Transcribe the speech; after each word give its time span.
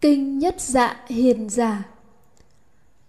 Kinh 0.00 0.38
nhất 0.38 0.54
dạ 0.58 0.96
hiền 1.06 1.48
giả 1.48 1.82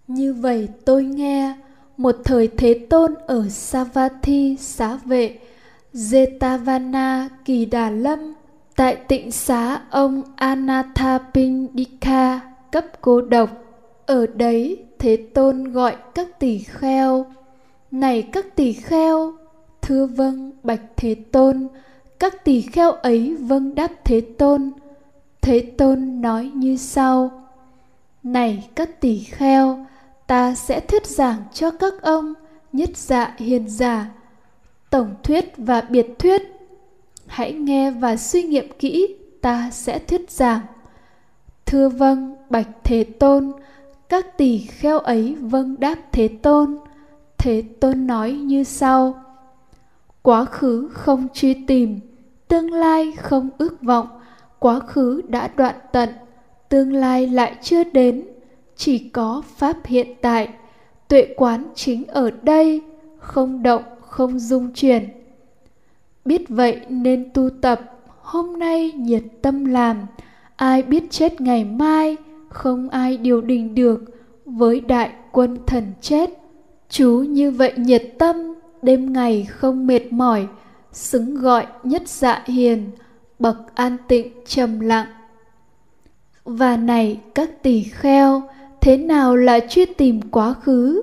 Như 0.06 0.32
vậy 0.32 0.68
tôi 0.84 1.04
nghe, 1.04 1.54
Một 1.96 2.16
thời 2.24 2.48
Thế 2.48 2.86
Tôn 2.90 3.14
ở 3.26 3.48
Savatthi 3.48 4.56
xá 4.56 4.98
vệ, 5.04 5.38
Jetavana 5.94 7.28
Kỳ 7.44 7.64
Đà 7.64 7.90
Lâm, 7.90 8.34
Tại 8.76 8.96
tịnh 8.96 9.30
xá 9.30 9.80
ông 9.90 10.22
Anathapindika 10.36 12.40
cấp 12.72 12.84
cô 13.00 13.20
độc. 13.20 13.50
Ở 14.06 14.26
đấy 14.26 14.84
Thế 14.98 15.16
Tôn 15.34 15.72
gọi 15.72 15.96
các 16.14 16.38
tỷ 16.38 16.58
kheo. 16.58 17.26
Này 17.90 18.22
các 18.22 18.56
tỷ 18.56 18.72
kheo, 18.72 19.34
Thưa 19.82 20.06
vâng 20.06 20.52
bạch 20.62 20.82
Thế 20.96 21.14
Tôn, 21.32 21.68
Các 22.18 22.44
tỷ 22.44 22.60
kheo 22.60 22.92
ấy 22.92 23.36
vâng 23.40 23.74
đáp 23.74 23.90
Thế 24.04 24.20
Tôn 24.20 24.70
Thế 25.50 25.60
Tôn 25.78 26.20
nói 26.20 26.50
như 26.54 26.76
sau. 26.76 27.30
Này 28.22 28.68
các 28.74 29.00
tỷ 29.00 29.18
kheo, 29.18 29.86
Ta 30.26 30.54
sẽ 30.54 30.80
thuyết 30.80 31.06
giảng 31.06 31.42
cho 31.52 31.70
các 31.70 32.02
ông 32.02 32.34
Nhất 32.72 32.90
dạ 32.94 33.34
hiền 33.38 33.68
giả, 33.68 34.10
Tổng 34.90 35.14
thuyết 35.22 35.52
và 35.56 35.80
biệt 35.80 36.06
thuyết. 36.18 36.42
Hãy 37.26 37.52
nghe 37.52 37.90
và 37.90 38.16
suy 38.16 38.42
nghiệm 38.42 38.68
kỹ, 38.78 39.16
Ta 39.40 39.70
sẽ 39.72 39.98
thuyết 39.98 40.30
giảng. 40.30 40.60
Thưa 41.66 41.88
vâng 41.88 42.36
bạch 42.50 42.68
Thế 42.84 43.04
Tôn, 43.04 43.52
Các 44.08 44.38
tỷ 44.38 44.58
kheo 44.58 44.98
ấy 44.98 45.36
vâng 45.40 45.76
đáp 45.78 45.96
Thế 46.12 46.28
Tôn. 46.28 46.78
Thế 47.38 47.62
Tôn 47.80 48.06
nói 48.06 48.32
như 48.32 48.64
sau. 48.64 49.22
Quá 50.22 50.44
khứ 50.44 50.88
không 50.92 51.28
truy 51.34 51.54
tìm, 51.54 52.00
Tương 52.48 52.72
lai 52.72 53.12
không 53.12 53.48
ước 53.58 53.82
vọng 53.82 54.19
quá 54.60 54.80
khứ 54.80 55.22
đã 55.28 55.50
đoạn 55.56 55.74
tận, 55.92 56.08
tương 56.68 56.92
lai 56.92 57.26
lại 57.26 57.56
chưa 57.62 57.84
đến. 57.84 58.24
Chỉ 58.76 58.98
có 58.98 59.42
pháp 59.56 59.76
hiện 59.84 60.14
tại, 60.20 60.48
tuệ 61.08 61.34
quán 61.36 61.64
chính 61.74 62.06
ở 62.06 62.30
đây, 62.30 62.82
không 63.18 63.62
động, 63.62 63.82
không 64.00 64.38
dung 64.38 64.72
chuyển. 64.74 65.08
Biết 66.24 66.48
vậy 66.48 66.80
nên 66.88 67.30
tu 67.34 67.50
tập, 67.60 67.80
hôm 68.20 68.58
nay 68.58 68.92
nhiệt 68.92 69.22
tâm 69.42 69.64
làm. 69.64 70.06
Ai 70.56 70.82
biết 70.82 71.04
chết 71.10 71.40
ngày 71.40 71.64
mai, 71.64 72.16
không 72.48 72.88
ai 72.88 73.16
điều 73.16 73.40
đình 73.40 73.74
được. 73.74 74.00
Với 74.44 74.80
đại 74.80 75.10
quân 75.32 75.58
thần 75.66 75.92
chết, 76.00 76.30
chú 76.88 77.24
như 77.28 77.50
vậy 77.50 77.72
nhiệt 77.76 78.02
tâm, 78.18 78.54
đêm 78.82 79.12
ngày 79.12 79.46
không 79.50 79.86
mệt 79.86 80.12
mỏi, 80.12 80.46
xứng 80.92 81.34
gọi 81.34 81.66
nhất 81.82 82.02
dạ 82.08 82.42
hiền 82.46 82.90
bậc 83.40 83.74
an 83.74 83.96
tịnh 84.08 84.32
trầm 84.46 84.80
lặng. 84.80 85.06
Và 86.44 86.76
này, 86.76 87.20
các 87.34 87.62
tỳ 87.62 87.82
kheo, 87.82 88.42
thế 88.80 88.96
nào 88.96 89.36
là 89.36 89.60
truy 89.68 89.84
tìm 89.84 90.20
quá 90.30 90.54
khứ? 90.54 91.02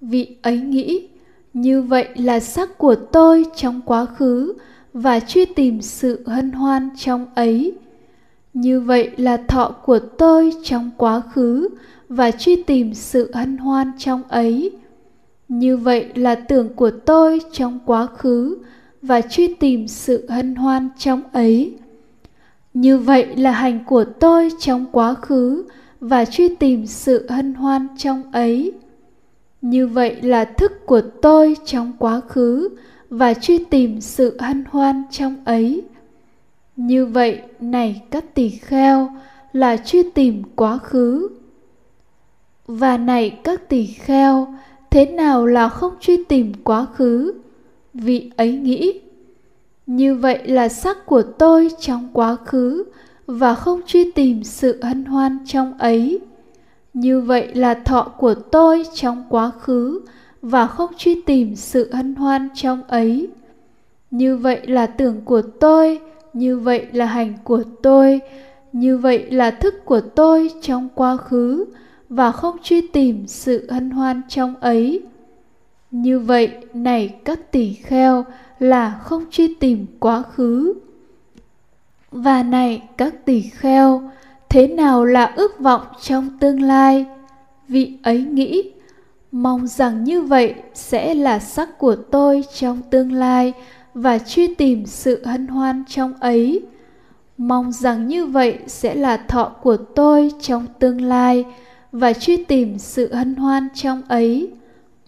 Vị 0.00 0.36
ấy 0.42 0.58
nghĩ, 0.58 1.08
như 1.52 1.82
vậy 1.82 2.08
là 2.14 2.40
sắc 2.40 2.78
của 2.78 2.94
tôi 2.94 3.46
trong 3.56 3.80
quá 3.86 4.04
khứ 4.04 4.52
và 4.92 5.20
truy 5.20 5.44
tìm 5.44 5.82
sự 5.82 6.22
hân 6.26 6.52
hoan 6.52 6.90
trong 6.98 7.26
ấy. 7.34 7.72
Như 8.54 8.80
vậy 8.80 9.10
là 9.16 9.36
thọ 9.36 9.74
của 9.84 9.98
tôi 9.98 10.52
trong 10.64 10.90
quá 10.96 11.22
khứ 11.32 11.68
và 12.08 12.30
truy 12.30 12.62
tìm 12.62 12.94
sự 12.94 13.30
hân 13.34 13.56
hoan 13.56 13.92
trong 13.98 14.22
ấy. 14.28 14.70
Như 15.48 15.76
vậy 15.76 16.06
là 16.14 16.34
tưởng 16.34 16.68
của 16.74 16.90
tôi 16.90 17.40
trong 17.52 17.78
quá 17.86 18.06
khứ 18.06 18.56
và 19.06 19.20
truy 19.20 19.54
tìm 19.54 19.88
sự 19.88 20.26
hân 20.28 20.54
hoan 20.54 20.88
trong 20.98 21.22
ấy. 21.32 21.74
Như 22.74 22.98
vậy 22.98 23.36
là 23.36 23.50
hành 23.50 23.84
của 23.84 24.04
tôi 24.04 24.50
trong 24.58 24.86
quá 24.92 25.14
khứ 25.14 25.64
và 26.00 26.24
truy 26.24 26.48
tìm 26.48 26.86
sự 26.86 27.26
hân 27.30 27.54
hoan 27.54 27.86
trong 27.98 28.22
ấy. 28.32 28.72
Như 29.62 29.86
vậy 29.86 30.22
là 30.22 30.44
thức 30.44 30.72
của 30.86 31.00
tôi 31.00 31.56
trong 31.64 31.92
quá 31.98 32.20
khứ 32.28 32.68
và 33.10 33.34
truy 33.34 33.58
tìm 33.58 34.00
sự 34.00 34.36
hân 34.40 34.64
hoan 34.70 35.02
trong 35.10 35.36
ấy. 35.44 35.82
Như 36.76 37.06
vậy 37.06 37.40
này 37.60 38.02
các 38.10 38.34
tỳ 38.34 38.48
kheo, 38.48 39.10
là 39.52 39.76
truy 39.76 40.02
tìm 40.14 40.42
quá 40.56 40.78
khứ. 40.78 41.28
Và 42.66 42.98
này 42.98 43.38
các 43.44 43.68
tỳ 43.68 43.86
kheo, 43.86 44.54
thế 44.90 45.06
nào 45.06 45.46
là 45.46 45.68
không 45.68 45.94
truy 46.00 46.24
tìm 46.24 46.52
quá 46.64 46.86
khứ? 46.94 47.32
Vị 47.96 48.30
ấy 48.36 48.52
nghĩ, 48.52 49.00
như 49.86 50.14
vậy 50.14 50.46
là 50.46 50.68
sắc 50.68 51.06
của 51.06 51.22
tôi 51.22 51.70
trong 51.80 52.08
quá 52.12 52.36
khứ 52.44 52.84
và 53.26 53.54
không 53.54 53.80
truy 53.86 54.10
tìm 54.10 54.44
sự 54.44 54.80
hân 54.82 55.04
hoan 55.04 55.38
trong 55.46 55.78
ấy. 55.78 56.18
Như 56.94 57.20
vậy 57.20 57.54
là 57.54 57.74
thọ 57.74 58.02
của 58.02 58.34
tôi 58.34 58.84
trong 58.94 59.24
quá 59.28 59.50
khứ 59.60 60.00
và 60.42 60.66
không 60.66 60.90
truy 60.96 61.22
tìm 61.26 61.56
sự 61.56 61.92
hân 61.92 62.14
hoan 62.14 62.48
trong 62.54 62.82
ấy. 62.82 63.28
Như 64.10 64.36
vậy 64.36 64.60
là 64.66 64.86
tưởng 64.86 65.20
của 65.24 65.42
tôi, 65.42 66.00
như 66.32 66.58
vậy 66.58 66.86
là 66.92 67.06
hành 67.06 67.32
của 67.44 67.62
tôi, 67.82 68.20
như 68.72 68.98
vậy 68.98 69.30
là 69.30 69.50
thức 69.50 69.74
của 69.84 70.00
tôi 70.00 70.50
trong 70.62 70.88
quá 70.94 71.16
khứ 71.16 71.64
và 72.08 72.32
không 72.32 72.56
truy 72.62 72.80
tìm 72.80 73.26
sự 73.26 73.70
hân 73.70 73.90
hoan 73.90 74.22
trong 74.28 74.54
ấy 74.60 75.02
như 76.02 76.18
vậy, 76.18 76.50
này 76.74 77.14
các 77.24 77.52
tỷ 77.52 77.72
kheo, 77.72 78.24
là 78.58 79.00
không 79.02 79.24
truy 79.30 79.54
tìm 79.54 79.86
quá 80.00 80.22
khứ. 80.22 80.74
Và 82.10 82.42
này 82.42 82.82
các 82.96 83.24
tỷ 83.24 83.42
kheo, 83.42 84.10
thế 84.48 84.66
nào 84.66 85.04
là 85.04 85.32
ước 85.36 85.60
vọng 85.60 85.82
trong 86.00 86.38
tương 86.40 86.62
lai? 86.62 87.06
Vị 87.68 87.92
ấy 88.02 88.22
nghĩ, 88.22 88.62
mong 89.32 89.66
rằng 89.66 90.04
như 90.04 90.22
vậy 90.22 90.54
sẽ 90.74 91.14
là 91.14 91.38
sắc 91.38 91.78
của 91.78 91.96
tôi 91.96 92.44
trong 92.54 92.80
tương 92.90 93.12
lai 93.12 93.52
và 93.94 94.18
truy 94.18 94.54
tìm 94.54 94.86
sự 94.86 95.24
hân 95.24 95.46
hoan 95.46 95.84
trong 95.88 96.12
ấy. 96.20 96.62
Mong 97.38 97.72
rằng 97.72 98.08
như 98.08 98.26
vậy 98.26 98.58
sẽ 98.66 98.94
là 98.94 99.16
thọ 99.16 99.44
của 99.62 99.76
tôi 99.76 100.32
trong 100.40 100.66
tương 100.78 101.00
lai 101.00 101.44
và 101.92 102.12
truy 102.12 102.44
tìm 102.44 102.78
sự 102.78 103.14
hân 103.14 103.34
hoan 103.34 103.68
trong 103.74 104.02
ấy 104.08 104.50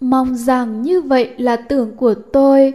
mong 0.00 0.34
rằng 0.34 0.82
như 0.82 1.00
vậy 1.00 1.30
là 1.38 1.56
tưởng 1.56 1.96
của 1.96 2.14
tôi, 2.14 2.72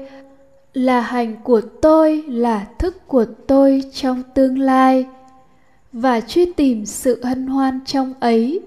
là 0.74 1.02
hành 1.02 1.36
của 1.44 1.62
tôi, 1.82 2.24
là 2.28 2.68
thức 2.80 3.08
của 3.08 3.26
tôi 3.48 3.84
trong 3.94 4.24
tương 4.34 4.60
lai. 4.60 5.06
Và 5.94 6.22
truy 6.22 6.46
tìm 6.46 6.86
sự 6.86 7.24
hân 7.24 7.48
hoan 7.48 7.80
trong 7.86 8.14
ấy. 8.20 8.62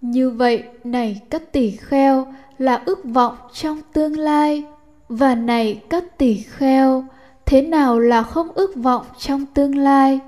Như 0.00 0.30
vậy 0.30 0.62
này 0.84 1.20
các 1.30 1.52
tỷ 1.52 1.70
kheo, 1.70 2.26
là 2.58 2.82
ước 2.84 3.04
vọng 3.04 3.34
trong 3.52 3.80
tương 3.92 4.18
lai. 4.18 4.64
Và 5.08 5.34
này 5.34 5.80
các 5.90 6.18
tỷ 6.18 6.36
kheo, 6.36 7.04
thế 7.46 7.62
nào 7.62 7.98
là 7.98 8.22
không 8.22 8.48
ước 8.54 8.76
vọng 8.76 9.06
trong 9.18 9.46
tương 9.54 9.78
lai? 9.78 10.20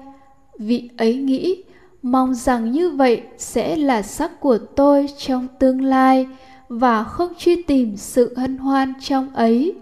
Vị 0.58 0.90
ấy 0.96 1.14
nghĩ, 1.14 1.62
mong 2.02 2.34
rằng 2.34 2.72
như 2.72 2.90
vậy 2.90 3.22
sẽ 3.38 3.76
là 3.76 4.02
sắc 4.02 4.40
của 4.40 4.58
tôi 4.58 5.06
trong 5.18 5.46
tương 5.58 5.84
lai 5.84 6.26
và 6.70 7.04
không 7.04 7.32
truy 7.38 7.62
tìm 7.62 7.96
sự 7.96 8.34
hân 8.36 8.56
hoan 8.56 8.92
trong 9.00 9.34
ấy. 9.34 9.74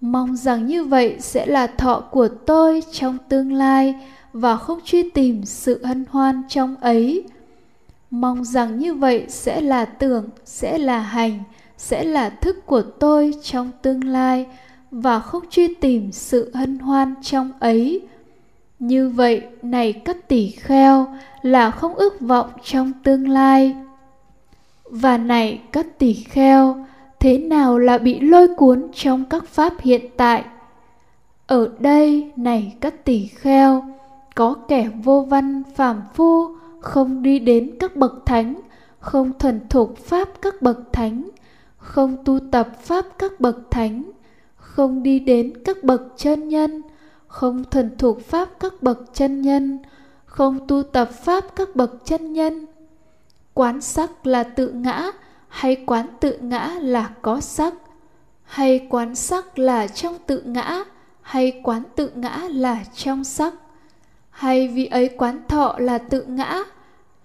Mong 0.00 0.36
rằng 0.36 0.66
như 0.66 0.84
vậy 0.84 1.16
sẽ 1.18 1.46
là 1.46 1.66
thọ 1.66 2.00
của 2.10 2.28
tôi 2.28 2.82
trong 2.92 3.18
tương 3.28 3.52
lai 3.52 3.94
và 4.32 4.56
không 4.56 4.80
truy 4.84 5.10
tìm 5.10 5.44
sự 5.44 5.84
hân 5.84 6.04
hoan 6.10 6.42
trong 6.48 6.76
ấy. 6.76 7.24
Mong 8.10 8.44
rằng 8.44 8.78
như 8.78 8.94
vậy 8.94 9.24
sẽ 9.28 9.60
là 9.60 9.84
tưởng, 9.84 10.28
sẽ 10.44 10.78
là 10.78 10.98
hành, 10.98 11.38
sẽ 11.76 12.04
là 12.04 12.30
thức 12.30 12.66
của 12.66 12.82
tôi 12.82 13.34
trong 13.42 13.70
tương 13.82 14.04
lai 14.04 14.46
và 14.90 15.20
không 15.20 15.42
truy 15.50 15.74
tìm 15.74 16.12
sự 16.12 16.50
hân 16.54 16.78
hoan 16.78 17.14
trong 17.22 17.52
ấy. 17.60 18.00
Như 18.78 19.08
vậy, 19.08 19.42
này 19.62 19.92
các 19.92 20.28
tỷ 20.28 20.50
kheo, 20.50 21.06
là 21.42 21.70
không 21.70 21.94
ước 21.94 22.20
vọng 22.20 22.50
trong 22.64 22.92
tương 23.04 23.28
lai 23.28 23.76
và 24.94 25.18
này 25.18 25.62
các 25.72 25.98
tỷ 25.98 26.12
kheo, 26.12 26.86
thế 27.20 27.38
nào 27.38 27.78
là 27.78 27.98
bị 27.98 28.20
lôi 28.20 28.48
cuốn 28.56 28.88
trong 28.94 29.24
các 29.24 29.44
pháp 29.46 29.72
hiện 29.80 30.06
tại? 30.16 30.44
Ở 31.46 31.70
đây 31.78 32.30
này 32.36 32.76
các 32.80 33.04
tỷ 33.04 33.26
kheo, 33.26 33.84
có 34.34 34.54
kẻ 34.68 34.88
vô 35.04 35.26
văn 35.30 35.62
phàm 35.74 36.02
phu 36.14 36.48
không 36.80 37.22
đi 37.22 37.38
đến 37.38 37.70
các 37.80 37.96
bậc 37.96 38.26
thánh, 38.26 38.54
không 39.00 39.32
thuần 39.38 39.60
thục 39.68 39.98
pháp 39.98 40.28
các 40.42 40.62
bậc 40.62 40.92
thánh, 40.92 41.28
không 41.76 42.16
tu 42.24 42.38
tập 42.50 42.68
pháp 42.82 43.06
các 43.18 43.40
bậc 43.40 43.70
thánh, 43.70 44.02
không 44.56 45.02
đi 45.02 45.18
đến 45.18 45.52
các 45.64 45.84
bậc 45.84 46.02
chân 46.16 46.48
nhân, 46.48 46.82
không 47.26 47.64
thuần 47.64 47.96
thuộc 47.98 48.20
pháp 48.20 48.48
các 48.60 48.82
bậc 48.82 49.14
chân 49.14 49.42
nhân, 49.42 49.78
không 50.24 50.66
tu 50.68 50.82
tập 50.82 51.10
pháp 51.24 51.44
các 51.56 51.76
bậc 51.76 52.04
chân 52.04 52.32
nhân 52.32 52.66
quán 53.54 53.80
sắc 53.80 54.26
là 54.26 54.42
tự 54.42 54.68
ngã 54.68 55.10
hay 55.48 55.76
quán 55.86 56.06
tự 56.20 56.38
ngã 56.40 56.70
là 56.80 57.10
có 57.22 57.40
sắc 57.40 57.74
hay 58.44 58.86
quán 58.90 59.14
sắc 59.14 59.58
là 59.58 59.86
trong 59.86 60.18
tự 60.26 60.42
ngã 60.46 60.84
hay 61.22 61.60
quán 61.62 61.82
tự 61.96 62.10
ngã 62.14 62.38
là 62.50 62.84
trong 62.94 63.24
sắc 63.24 63.54
hay 64.30 64.68
vị 64.68 64.86
ấy 64.86 65.08
quán 65.08 65.42
thọ 65.48 65.74
là 65.78 65.98
tự 65.98 66.22
ngã 66.22 66.62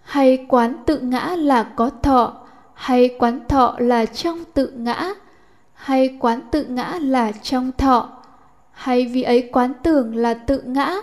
hay 0.02 0.46
quán 0.50 0.84
tự 0.86 1.00
ngã 1.00 1.36
là 1.36 1.64
có 1.64 1.90
thọ 1.90 2.34
hay 2.74 3.16
quán 3.20 3.40
thọ 3.48 3.76
là 3.78 4.06
trong 4.06 4.44
tự 4.54 4.68
ngã 4.68 5.14
hay 5.74 6.18
quán 6.20 6.42
tự 6.52 6.64
ngã 6.64 7.00
là 7.02 7.32
trong 7.32 7.72
thọ 7.78 8.10
hay 8.72 9.06
vị 9.06 9.24
ấy 9.24 9.50
quán 9.52 9.74
tưởng 9.84 10.16
là 10.16 10.34
tự 10.34 10.62
ngã 10.62 10.96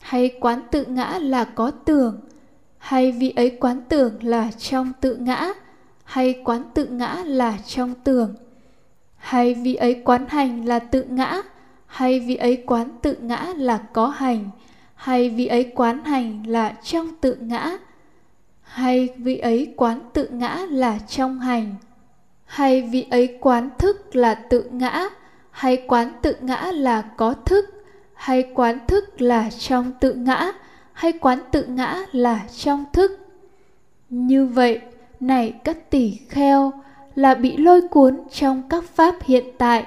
hay 0.00 0.30
quán 0.40 0.62
tự 0.70 0.84
ngã 0.84 1.18
là 1.18 1.44
có 1.44 1.70
tưởng 1.70 2.20
hay 2.86 3.12
vị 3.12 3.32
ấy 3.36 3.56
quán 3.60 3.80
tưởng 3.88 4.18
là 4.22 4.50
trong 4.58 4.92
tự 5.00 5.16
ngã, 5.16 5.52
hay 6.04 6.40
quán 6.44 6.62
tự 6.74 6.86
ngã 6.86 7.22
là 7.24 7.58
trong 7.66 7.94
tưởng 8.04 8.34
hay 9.16 9.54
vị 9.54 9.74
ấy 9.74 10.02
quán 10.04 10.26
hành 10.28 10.64
là 10.64 10.78
tự 10.78 11.02
ngã, 11.02 11.42
hay 11.86 12.20
vị 12.20 12.36
ấy 12.36 12.62
quán 12.66 12.88
tự 13.02 13.16
ngã 13.20 13.46
là 13.56 13.78
có 13.92 14.06
hành? 14.06 14.50
Hay 14.94 15.30
vị 15.30 15.46
ấy 15.46 15.72
quán 15.74 16.04
hành 16.04 16.46
là 16.46 16.74
trong 16.82 17.16
tự 17.20 17.34
ngã? 17.40 17.78
Hay 18.62 19.08
vị 19.18 19.38
ấy 19.38 19.74
quán 19.76 20.00
tự 20.12 20.28
ngã 20.28 20.66
là 20.70 20.98
trong 21.08 21.40
hành? 21.40 21.74
Hay 22.44 22.82
vị 22.82 23.06
ấy 23.10 23.38
quán 23.40 23.70
thức 23.78 24.16
là 24.16 24.34
tự 24.34 24.62
ngã, 24.70 25.08
hay 25.50 25.84
quán 25.86 26.12
tự 26.22 26.36
ngã 26.40 26.72
là 26.74 27.02
có 27.16 27.34
thức? 27.34 27.84
Hay 28.14 28.50
quán 28.54 28.78
thức 28.86 29.20
là 29.20 29.50
trong 29.50 29.92
tự 30.00 30.12
ngã? 30.12 30.52
Hay 30.96 31.12
quán 31.12 31.38
tự 31.52 31.64
ngã 31.64 31.96
là 32.12 32.46
trong 32.56 32.84
thức. 32.92 33.20
Như 34.10 34.46
vậy, 34.46 34.80
này 35.20 35.54
các 35.64 35.90
tỷ 35.90 36.18
kheo, 36.28 36.72
là 37.14 37.34
bị 37.34 37.56
lôi 37.56 37.88
cuốn 37.88 38.20
trong 38.32 38.62
các 38.68 38.84
pháp 38.84 39.14
hiện 39.22 39.44
tại. 39.58 39.86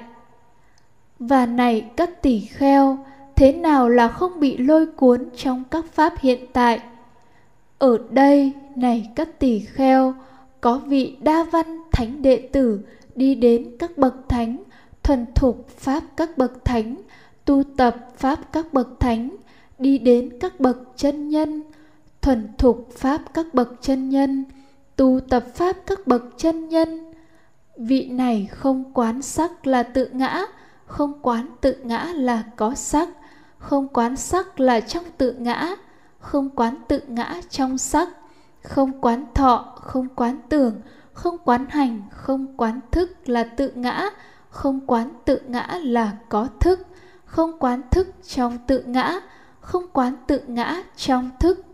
Và 1.20 1.46
này 1.46 1.86
các 1.96 2.22
tỷ 2.22 2.40
kheo, 2.40 2.98
thế 3.36 3.52
nào 3.52 3.90
là 3.90 4.08
không 4.08 4.40
bị 4.40 4.58
lôi 4.58 4.86
cuốn 4.86 5.30
trong 5.36 5.64
các 5.72 5.86
pháp 5.94 6.14
hiện 6.20 6.46
tại? 6.54 6.80
Ở 7.80 7.98
đây, 8.10 8.52
này 8.76 9.10
các 9.16 9.40
tỷ 9.40 9.60
kheo, 9.60 10.14
có 10.62 10.78
vị 10.78 11.18
đa 11.22 11.44
văn 11.44 11.82
thánh 11.92 12.22
đệ 12.22 12.50
tử 12.52 12.80
đi 13.16 13.36
đến 13.36 13.76
các 13.80 13.98
bậc 13.98 14.30
thánh, 14.30 14.58
thuần 15.04 15.26
thục 15.36 15.70
pháp 15.70 16.04
các 16.18 16.38
bậc 16.38 16.66
thánh, 16.66 16.96
tu 17.46 17.64
tập 17.78 17.96
pháp 18.18 18.40
các 18.54 18.74
bậc 18.74 19.00
thánh 19.00 19.30
đi 19.80 19.98
đến 19.98 20.38
các 20.40 20.60
bậc 20.60 20.78
chân 20.96 21.30
nhân 21.30 21.62
thuần 22.22 22.48
thục 22.58 22.90
pháp 22.92 23.22
các 23.34 23.54
bậc 23.54 23.74
chân 23.82 24.10
nhân 24.10 24.46
tu 24.96 25.20
tập 25.30 25.46
pháp 25.56 25.78
các 25.86 26.08
bậc 26.08 26.24
chân 26.38 26.70
nhân 26.70 27.14
vị 27.78 28.10
này 28.10 28.50
không 28.52 28.94
quán 28.94 29.22
sắc 29.22 29.68
là 29.68 29.84
tự 29.84 30.06
ngã 30.12 30.46
không 30.86 31.14
quán 31.22 31.48
tự 31.62 31.76
ngã 31.84 32.04
là 32.16 32.44
có 32.56 32.76
sắc 32.76 33.10
không 33.58 33.88
quán 33.88 34.16
sắc 34.16 34.60
là 34.60 34.80
trong 34.80 35.04
tự 35.18 35.32
ngã 35.34 35.76
không 36.20 36.50
quán 36.50 36.76
tự 36.88 37.02
ngã 37.08 37.42
trong 37.50 37.78
sắc 37.78 38.10
không 38.64 39.02
quán 39.02 39.26
thọ 39.34 39.76
không 39.82 40.08
quán 40.16 40.38
tưởng 40.50 40.82
không 41.14 41.38
quán 41.38 41.66
hành 41.70 42.02
không 42.12 42.58
quán 42.58 42.80
thức 42.92 43.30
là 43.30 43.44
tự 43.44 43.72
ngã 43.76 44.10
không 44.50 44.80
quán 44.88 45.14
tự 45.26 45.40
ngã 45.48 45.80
là 45.84 46.12
có 46.30 46.48
thức 46.60 46.88
không 47.26 47.60
quán 47.60 47.82
thức 47.92 48.08
trong 48.28 48.58
tự 48.68 48.84
ngã 48.84 49.20
không 49.62 49.84
quán 49.94 50.14
tự 50.28 50.42
ngã 50.48 50.84
trong 50.96 51.30
thức. 51.40 51.66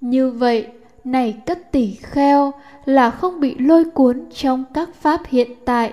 Như 0.00 0.30
vậy, 0.30 0.66
này 1.04 1.40
cất 1.46 1.72
tỷ 1.72 1.94
kheo, 1.94 2.52
là 2.84 3.10
không 3.10 3.40
bị 3.40 3.54
lôi 3.58 3.84
cuốn 3.84 4.24
trong 4.34 4.64
các 4.74 4.94
pháp 4.94 5.20
hiện 5.26 5.50
tại. 5.64 5.92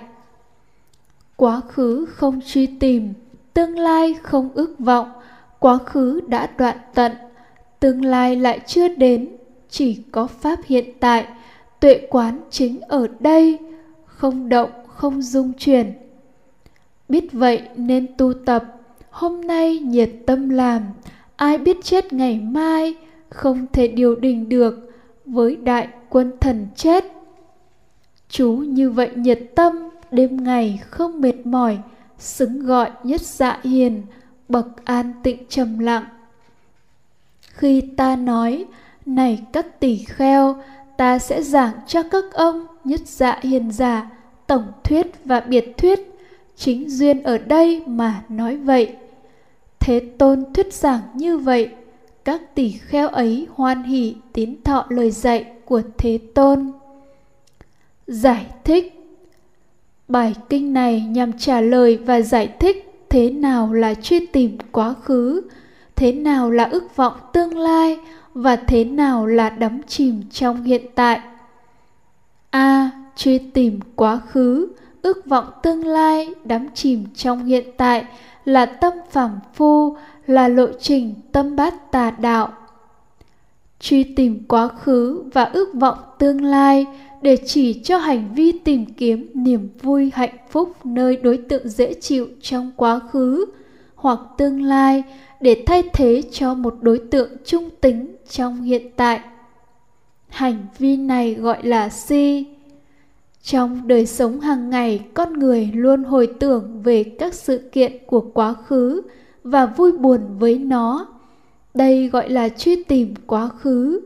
Quá 1.35 1.61
khứ 1.67 2.05
không 2.05 2.39
truy 2.45 2.67
tìm, 2.67 3.13
tương 3.53 3.79
lai 3.79 4.15
không 4.23 4.49
ước 4.53 4.79
vọng, 4.79 5.11
quá 5.59 5.77
khứ 5.77 6.21
đã 6.27 6.49
đoạn 6.57 6.77
tận, 6.93 7.11
tương 7.79 8.05
lai 8.05 8.35
lại 8.35 8.59
chưa 8.67 8.87
đến, 8.87 9.27
chỉ 9.69 10.01
có 10.11 10.27
pháp 10.27 10.59
hiện 10.65 10.85
tại, 10.99 11.27
tuệ 11.79 12.07
quán 12.09 12.39
chính 12.49 12.81
ở 12.81 13.07
đây, 13.19 13.57
không 14.05 14.49
động, 14.49 14.71
không 14.87 15.21
dung 15.21 15.53
chuyển. 15.53 15.93
Biết 17.09 17.31
vậy 17.31 17.61
nên 17.75 18.07
tu 18.17 18.33
tập, 18.45 18.63
hôm 19.09 19.41
nay 19.41 19.79
nhiệt 19.79 20.09
tâm 20.25 20.49
làm 20.49 20.81
ai 21.39 21.57
biết 21.57 21.77
chết 21.83 22.13
ngày 22.13 22.39
mai, 22.39 22.95
không 23.29 23.65
thể 23.73 23.87
điều 23.87 24.15
đình 24.15 24.49
được 24.49 24.91
với 25.25 25.55
đại 25.55 25.87
quân 26.09 26.31
thần 26.39 26.67
chết. 26.75 27.05
Chú 28.29 28.51
như 28.51 28.89
vậy 28.89 29.09
nhiệt 29.15 29.39
tâm, 29.55 29.89
đêm 30.11 30.43
ngày 30.43 30.79
không 30.89 31.21
mệt 31.21 31.45
mỏi, 31.45 31.77
xứng 32.17 32.65
gọi 32.65 32.91
nhất 33.03 33.21
dạ 33.21 33.59
hiền, 33.63 34.01
bậc 34.49 34.85
an 34.85 35.13
tịnh 35.23 35.43
trầm 35.49 35.79
lặng. 35.79 36.05
Khi 37.41 37.81
ta 37.81 38.15
nói, 38.15 38.65
này 39.05 39.43
các 39.53 39.79
tỷ 39.79 39.97
kheo, 39.97 40.55
ta 40.97 41.19
sẽ 41.19 41.41
giảng 41.41 41.73
cho 41.87 42.03
các 42.03 42.33
ông 42.33 42.65
nhất 42.83 43.01
dạ 43.05 43.39
hiền 43.41 43.71
giả 43.71 44.09
tổng 44.47 44.67
thuyết 44.83 45.07
và 45.25 45.39
biệt 45.39 45.77
thuyết, 45.77 45.99
chính 46.55 46.89
duyên 46.89 47.23
ở 47.23 47.37
đây 47.37 47.83
mà 47.87 48.23
nói 48.29 48.57
vậy 48.57 48.95
thế 49.79 49.99
tôn 50.17 50.43
thuyết 50.53 50.73
giảng 50.73 51.01
như 51.13 51.37
vậy, 51.37 51.69
các 52.25 52.55
tỷ 52.55 52.71
kheo 52.71 53.07
ấy 53.07 53.47
hoan 53.53 53.83
hỷ 53.83 54.15
tín 54.33 54.55
thọ 54.63 54.85
lời 54.89 55.11
dạy 55.11 55.45
của 55.65 55.81
thế 55.97 56.19
tôn. 56.33 56.71
Giải 58.07 58.45
thích. 58.63 58.93
Bài 60.07 60.35
kinh 60.49 60.73
này 60.73 61.01
nhằm 61.01 61.37
trả 61.37 61.61
lời 61.61 61.97
và 61.97 62.21
giải 62.21 62.47
thích 62.59 63.05
thế 63.09 63.29
nào 63.29 63.73
là 63.73 63.93
truy 63.93 64.25
tìm 64.25 64.57
quá 64.71 64.93
khứ, 65.03 65.41
thế 65.95 66.11
nào 66.11 66.51
là 66.51 66.63
ước 66.63 66.95
vọng 66.95 67.13
tương 67.33 67.57
lai 67.57 67.97
và 68.33 68.55
thế 68.55 68.83
nào 68.83 69.25
là 69.25 69.49
đắm 69.49 69.81
chìm 69.87 70.23
trong 70.31 70.63
hiện 70.63 70.85
tại. 70.95 71.19
A. 72.49 72.91
Truy 73.15 73.37
tìm 73.37 73.79
quá 73.95 74.19
khứ 74.29 74.67
ước 75.01 75.25
vọng 75.25 75.45
tương 75.63 75.85
lai 75.85 76.27
đắm 76.45 76.67
chìm 76.73 77.05
trong 77.15 77.45
hiện 77.45 77.65
tại 77.77 78.05
là 78.45 78.65
tâm 78.65 78.93
phàm 79.11 79.39
phu, 79.53 79.95
là 80.27 80.47
lộ 80.47 80.67
trình 80.79 81.13
tâm 81.31 81.55
bát 81.55 81.91
tà 81.91 82.11
đạo. 82.11 82.53
Truy 83.79 84.03
tìm 84.03 84.43
quá 84.47 84.67
khứ 84.67 85.23
và 85.33 85.43
ước 85.43 85.73
vọng 85.73 85.97
tương 86.19 86.43
lai 86.43 86.85
để 87.21 87.37
chỉ 87.45 87.81
cho 87.83 87.97
hành 87.97 88.33
vi 88.35 88.51
tìm 88.51 88.85
kiếm 88.85 89.29
niềm 89.33 89.69
vui 89.81 90.11
hạnh 90.15 90.37
phúc 90.49 90.73
nơi 90.83 91.15
đối 91.15 91.37
tượng 91.37 91.69
dễ 91.69 91.93
chịu 91.93 92.27
trong 92.41 92.71
quá 92.75 92.99
khứ 93.11 93.45
hoặc 93.95 94.19
tương 94.37 94.63
lai 94.63 95.03
để 95.41 95.63
thay 95.65 95.83
thế 95.93 96.21
cho 96.31 96.53
một 96.53 96.75
đối 96.81 96.97
tượng 97.11 97.29
trung 97.45 97.69
tính 97.81 98.15
trong 98.29 98.61
hiện 98.61 98.87
tại. 98.95 99.19
Hành 100.29 100.65
vi 100.79 100.97
này 100.97 101.33
gọi 101.33 101.65
là 101.67 101.89
si 101.89 102.45
trong 103.43 103.87
đời 103.87 104.05
sống 104.05 104.39
hàng 104.39 104.69
ngày, 104.69 105.05
con 105.13 105.33
người 105.33 105.71
luôn 105.73 106.03
hồi 106.03 106.27
tưởng 106.39 106.81
về 106.83 107.03
các 107.03 107.33
sự 107.33 107.69
kiện 107.71 107.91
của 108.07 108.21
quá 108.21 108.53
khứ 108.53 109.01
và 109.43 109.65
vui 109.65 109.91
buồn 109.91 110.21
với 110.39 110.57
nó. 110.57 111.07
Đây 111.73 112.09
gọi 112.09 112.29
là 112.29 112.49
truy 112.49 112.83
tìm 112.83 113.13
quá 113.27 113.49
khứ. 113.49 114.01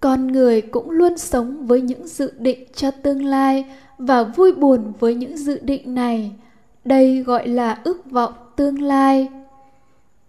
Con 0.00 0.26
người 0.26 0.60
cũng 0.60 0.90
luôn 0.90 1.18
sống 1.18 1.66
với 1.66 1.80
những 1.80 2.06
dự 2.06 2.32
định 2.38 2.64
cho 2.74 2.90
tương 2.90 3.24
lai 3.24 3.64
và 3.98 4.22
vui 4.24 4.52
buồn 4.52 4.92
với 5.00 5.14
những 5.14 5.36
dự 5.36 5.58
định 5.62 5.94
này. 5.94 6.32
Đây 6.84 7.22
gọi 7.22 7.48
là 7.48 7.80
ước 7.84 8.10
vọng 8.10 8.32
tương 8.56 8.82
lai. 8.82 9.28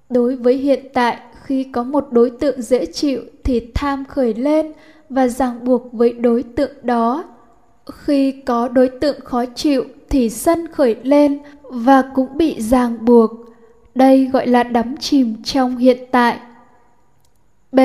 Đối 0.10 0.36
với 0.36 0.58
hiện 0.58 0.86
tại, 0.94 1.18
khi 1.44 1.64
có 1.64 1.84
một 1.84 2.08
đối 2.12 2.30
tượng 2.30 2.62
dễ 2.62 2.86
chịu 2.86 3.22
thì 3.44 3.72
tham 3.74 4.06
khởi 4.06 4.34
lên 4.34 4.72
và 5.10 5.28
ràng 5.28 5.66
buộc 5.66 5.94
với 5.94 6.12
đối 6.12 6.44
tượng 6.44 6.72
đó 6.84 7.24
khi 7.94 8.32
có 8.32 8.68
đối 8.68 8.90
tượng 8.90 9.20
khó 9.22 9.46
chịu 9.46 9.86
thì 10.10 10.30
sân 10.30 10.68
khởi 10.74 10.96
lên 11.04 11.40
và 11.64 12.04
cũng 12.16 12.38
bị 12.38 12.62
ràng 12.62 13.06
buộc. 13.06 13.32
Đây 13.96 14.26
gọi 14.26 14.48
là 14.48 14.64
đắm 14.64 14.98
chìm 14.98 15.44
trong 15.44 15.78
hiện 15.78 15.98
tại. 16.12 16.40
B. 17.72 17.80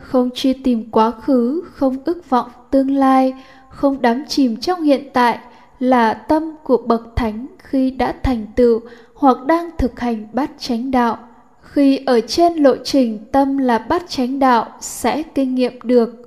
Không 0.00 0.30
truy 0.34 0.52
tìm 0.52 0.90
quá 0.90 1.10
khứ, 1.10 1.62
không 1.72 1.96
ước 2.04 2.30
vọng 2.30 2.50
tương 2.70 2.90
lai, 2.90 3.34
không 3.70 4.02
đắm 4.02 4.24
chìm 4.28 4.56
trong 4.56 4.82
hiện 4.82 5.10
tại 5.12 5.38
là 5.78 6.14
tâm 6.14 6.56
của 6.64 6.76
bậc 6.76 7.16
thánh 7.16 7.46
khi 7.58 7.90
đã 7.90 8.14
thành 8.22 8.46
tựu 8.56 8.80
hoặc 9.14 9.46
đang 9.46 9.70
thực 9.78 10.00
hành 10.00 10.26
bát 10.32 10.50
chánh 10.58 10.90
đạo. 10.90 11.18
Khi 11.62 11.96
ở 12.06 12.20
trên 12.20 12.54
lộ 12.54 12.76
trình 12.84 13.18
tâm 13.32 13.58
là 13.58 13.78
bát 13.78 14.02
chánh 14.08 14.38
đạo 14.38 14.66
sẽ 14.80 15.22
kinh 15.22 15.54
nghiệm 15.54 15.78
được 15.82 16.26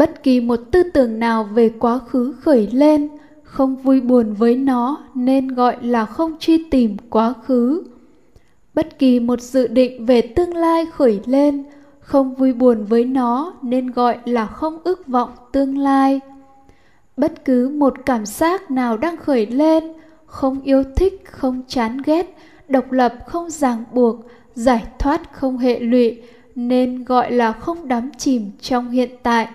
bất 0.00 0.22
kỳ 0.22 0.40
một 0.40 0.60
tư 0.70 0.82
tưởng 0.82 1.18
nào 1.18 1.44
về 1.44 1.68
quá 1.78 1.98
khứ 1.98 2.34
khởi 2.40 2.68
lên, 2.72 3.08
không 3.42 3.76
vui 3.76 4.00
buồn 4.00 4.34
với 4.34 4.56
nó 4.56 5.04
nên 5.14 5.48
gọi 5.48 5.76
là 5.82 6.06
không 6.06 6.36
truy 6.38 6.64
tìm 6.70 6.96
quá 7.10 7.34
khứ. 7.44 7.82
Bất 8.74 8.98
kỳ 8.98 9.20
một 9.20 9.40
dự 9.40 9.66
định 9.66 10.06
về 10.06 10.22
tương 10.22 10.56
lai 10.56 10.86
khởi 10.86 11.20
lên, 11.26 11.64
không 12.00 12.34
vui 12.34 12.52
buồn 12.52 12.84
với 12.84 13.04
nó 13.04 13.52
nên 13.62 13.90
gọi 13.90 14.18
là 14.24 14.46
không 14.46 14.78
ước 14.84 15.06
vọng 15.06 15.30
tương 15.52 15.78
lai. 15.78 16.20
Bất 17.16 17.44
cứ 17.44 17.68
một 17.68 17.94
cảm 18.06 18.26
giác 18.26 18.70
nào 18.70 18.96
đang 18.96 19.16
khởi 19.16 19.46
lên, 19.46 19.92
không 20.26 20.60
yêu 20.60 20.84
thích, 20.96 21.22
không 21.24 21.62
chán 21.68 21.98
ghét, 22.04 22.36
độc 22.68 22.92
lập, 22.92 23.14
không 23.26 23.50
ràng 23.50 23.84
buộc, 23.92 24.16
giải 24.54 24.84
thoát 24.98 25.32
không 25.32 25.58
hệ 25.58 25.80
lụy 25.80 26.22
nên 26.54 27.04
gọi 27.04 27.32
là 27.32 27.52
không 27.52 27.88
đắm 27.88 28.10
chìm 28.18 28.50
trong 28.60 28.90
hiện 28.90 29.10
tại 29.22 29.48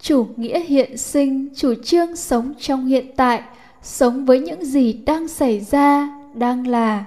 chủ 0.00 0.26
nghĩa 0.36 0.60
hiện 0.60 0.96
sinh, 0.96 1.48
chủ 1.56 1.74
trương 1.84 2.16
sống 2.16 2.54
trong 2.58 2.86
hiện 2.86 3.06
tại, 3.16 3.42
sống 3.82 4.24
với 4.24 4.40
những 4.40 4.64
gì 4.64 4.92
đang 4.92 5.28
xảy 5.28 5.60
ra, 5.60 6.18
đang 6.34 6.66
là, 6.66 7.04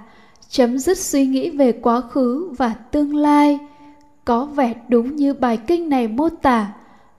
chấm 0.48 0.78
dứt 0.78 0.98
suy 0.98 1.26
nghĩ 1.26 1.50
về 1.50 1.72
quá 1.72 2.00
khứ 2.00 2.52
và 2.58 2.74
tương 2.90 3.16
lai. 3.16 3.58
Có 4.24 4.44
vẻ 4.44 4.74
đúng 4.88 5.16
như 5.16 5.34
bài 5.34 5.58
kinh 5.66 5.88
này 5.88 6.08
mô 6.08 6.28
tả, 6.28 6.72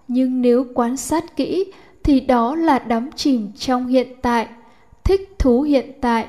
nhưng 0.08 0.42
nếu 0.42 0.66
quan 0.74 0.98
sát 0.98 1.36
kỹ 1.36 1.72
thì 2.04 2.20
đó 2.20 2.56
là 2.56 2.80
đắm 2.80 3.10
chìm 3.16 3.52
trong 3.58 3.88
hiện 3.88 4.08
tại, 4.22 4.48
thích 5.04 5.36
thú 5.40 5.62
hiện 5.62 5.92
tại. 6.02 6.28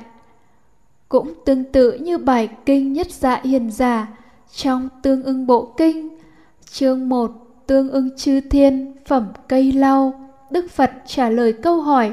Cũng 1.09 1.33
tương 1.45 1.63
tự 1.63 1.91
như 1.91 2.17
bài 2.17 2.49
kinh 2.65 2.93
nhất 2.93 3.07
dạ 3.11 3.41
hiền 3.43 3.71
giả 3.71 4.07
trong 4.55 4.89
tương 5.01 5.23
ưng 5.23 5.47
bộ 5.47 5.73
kinh, 5.77 6.09
chương 6.71 7.09
1 7.09 7.42
tương 7.67 7.91
ưng 7.91 8.17
chư 8.17 8.41
thiên, 8.41 8.93
phẩm 9.05 9.27
cây 9.47 9.71
lau. 9.71 10.29
Đức 10.51 10.71
phật 10.71 10.91
trả 11.05 11.29
lời 11.29 11.53
câu 11.53 11.81
hỏi, 11.81 12.11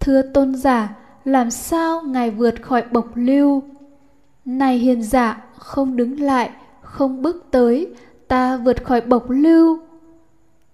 thưa 0.00 0.22
tôn 0.22 0.54
giả, 0.54 0.96
làm 1.24 1.50
sao 1.50 2.02
ngài 2.02 2.30
vượt 2.30 2.62
khỏi 2.62 2.82
bộc 2.90 3.06
lưu? 3.14 3.62
Này 4.44 4.78
hiền 4.78 5.02
giả, 5.02 5.44
không 5.56 5.96
đứng 5.96 6.20
lại, 6.20 6.50
không 6.82 7.22
bước 7.22 7.46
tới, 7.50 7.94
ta 8.28 8.56
vượt 8.56 8.84
khỏi 8.84 9.00
bộc 9.00 9.30
lưu. 9.30 9.78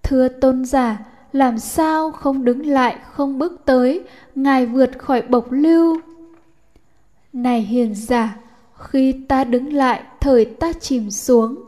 Thưa 0.02 0.28
tôn 0.28 0.64
giả, 0.64 1.04
làm 1.32 1.58
sao 1.58 2.10
không 2.10 2.44
đứng 2.44 2.66
lại, 2.66 2.96
không 3.12 3.38
bước 3.38 3.60
tới, 3.64 4.02
ngài 4.34 4.66
vượt 4.66 4.98
khỏi 4.98 5.22
bộc 5.22 5.46
lưu? 5.50 6.00
Này 7.32 7.60
hiền 7.60 7.94
giả, 7.94 8.36
khi 8.78 9.12
ta 9.12 9.44
đứng 9.44 9.72
lại, 9.72 10.02
thời 10.20 10.44
ta 10.44 10.72
chìm 10.72 11.10
xuống. 11.10 11.64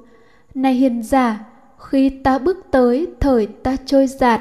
Này 0.55 0.75
hiền 0.75 1.03
giả 1.03 1.45
khi 1.81 2.09
ta 2.09 2.39
bước 2.39 2.67
tới 2.71 3.07
thời 3.21 3.47
ta 3.47 3.77
trôi 3.87 4.07
giạt. 4.07 4.41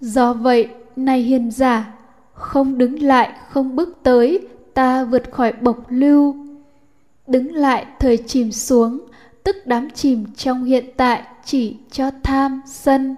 Do 0.00 0.32
vậy 0.32 0.68
này 0.96 1.20
hiền 1.20 1.50
giả, 1.50 1.94
không 2.32 2.78
đứng 2.78 3.02
lại, 3.02 3.32
không 3.50 3.76
bước 3.76 3.98
tới, 4.02 4.48
ta 4.74 5.04
vượt 5.04 5.30
khỏi 5.30 5.52
bộc 5.52 5.76
lưu. 5.88 6.36
Đứng 7.26 7.54
lại, 7.54 7.86
thời 7.98 8.16
chìm 8.16 8.52
xuống, 8.52 8.98
tức 9.42 9.56
đám 9.64 9.90
chìm 9.90 10.24
trong 10.36 10.64
hiện 10.64 10.84
tại 10.96 11.22
chỉ 11.44 11.76
cho 11.90 12.10
tham 12.22 12.62
sân. 12.66 13.16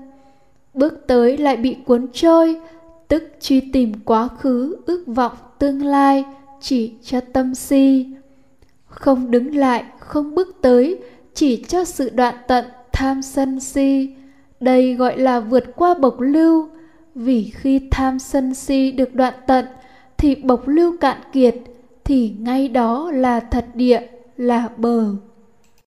Bước 0.75 1.07
tới 1.07 1.39
lại 1.39 1.57
bị 1.57 1.77
cuốn 1.87 2.07
trôi, 2.13 2.61
tức 3.09 3.25
truy 3.41 3.61
tìm 3.61 3.93
quá 4.05 4.29
khứ, 4.29 4.77
ước 4.87 5.05
vọng 5.07 5.33
tương 5.59 5.85
lai 5.85 6.25
chỉ 6.61 6.93
cho 7.03 7.21
tâm 7.21 7.55
si. 7.55 8.07
Không 8.87 9.31
đứng 9.31 9.57
lại, 9.57 9.85
không 9.99 10.35
bước 10.35 10.57
tới 10.61 10.99
chỉ 11.35 11.65
cho 11.69 11.85
sự 11.85 12.11
đoạn 12.11 12.35
tận 12.49 12.65
tham 12.99 13.23
sân 13.23 13.61
si. 13.61 14.11
Đây 14.61 14.95
gọi 14.95 15.19
là 15.19 15.41
vượt 15.41 15.77
qua 15.77 15.95
bộc 15.95 16.21
lưu. 16.21 16.69
Vì 17.15 17.51
khi 17.55 17.81
tham 17.91 18.19
sân 18.19 18.55
si 18.55 18.93
được 18.93 19.15
đoạn 19.15 19.35
tận, 19.47 19.65
thì 20.17 20.35
bộc 20.35 20.69
lưu 20.69 20.97
cạn 21.01 21.17
kiệt, 21.33 21.55
thì 22.05 22.35
ngay 22.39 22.69
đó 22.69 23.11
là 23.11 23.41
thật 23.41 23.67
địa, 23.75 24.01
là 24.37 24.69
bờ. 24.77 25.15